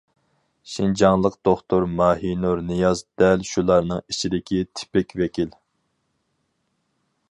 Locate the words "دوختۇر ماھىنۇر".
1.49-2.63